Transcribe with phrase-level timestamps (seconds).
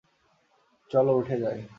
[0.91, 1.61] চলো উঠে যাই।